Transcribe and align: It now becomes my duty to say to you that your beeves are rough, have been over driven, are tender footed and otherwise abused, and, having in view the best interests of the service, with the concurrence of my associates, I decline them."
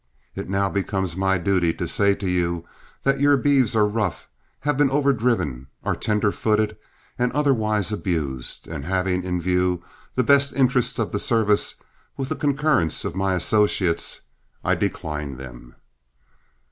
It 0.33 0.49
now 0.49 0.67
becomes 0.67 1.15
my 1.15 1.37
duty 1.37 1.75
to 1.75 1.87
say 1.87 2.15
to 2.15 2.27
you 2.27 2.67
that 3.03 3.19
your 3.19 3.37
beeves 3.37 3.75
are 3.75 3.85
rough, 3.87 4.27
have 4.61 4.75
been 4.75 4.89
over 4.89 5.13
driven, 5.13 5.67
are 5.83 5.95
tender 5.95 6.31
footed 6.31 6.75
and 7.19 7.31
otherwise 7.33 7.91
abused, 7.91 8.67
and, 8.67 8.83
having 8.83 9.23
in 9.23 9.39
view 9.39 9.83
the 10.15 10.23
best 10.23 10.53
interests 10.53 10.97
of 10.97 11.11
the 11.11 11.19
service, 11.19 11.75
with 12.17 12.29
the 12.29 12.35
concurrence 12.35 13.05
of 13.05 13.15
my 13.15 13.35
associates, 13.35 14.21
I 14.63 14.73
decline 14.73 15.37
them." 15.37 15.75